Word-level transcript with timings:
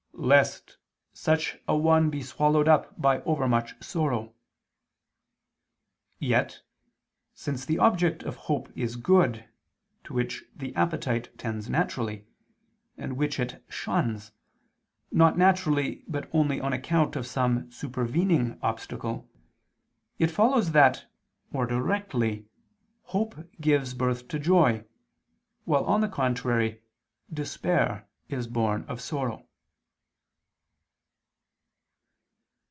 such 1.13 1.57
an 1.67 1.81
one 1.81 2.11
be 2.11 2.21
swallowed 2.21 2.67
up 2.67 2.99
by 3.01 3.21
overmuch 3.23 3.73
sorrow." 3.83 4.35
Yet, 6.19 6.61
since 7.33 7.65
the 7.65 7.79
object 7.79 8.21
of 8.21 8.35
hope 8.45 8.69
is 8.77 8.97
good, 8.97 9.49
to 10.03 10.13
which 10.13 10.43
the 10.55 10.75
appetite 10.75 11.35
tends 11.39 11.71
naturally, 11.71 12.27
and 12.99 13.17
which 13.17 13.39
it 13.39 13.65
shuns, 13.67 14.31
not 15.11 15.39
naturally 15.39 16.03
but 16.07 16.29
only 16.33 16.61
on 16.61 16.71
account 16.71 17.15
of 17.15 17.25
some 17.25 17.71
supervening 17.71 18.59
obstacle, 18.61 19.27
it 20.19 20.29
follows 20.29 20.71
that, 20.71 21.05
more 21.51 21.65
directly, 21.65 22.45
hope 23.05 23.49
gives 23.59 23.95
birth 23.95 24.27
to 24.27 24.37
joy, 24.37 24.85
while 25.65 25.83
on 25.85 25.99
the 26.01 26.07
contrary 26.07 26.83
despair 27.33 28.07
is 28.29 28.47
born 28.47 28.83
of 28.87 29.01
sorrow. 29.01 29.47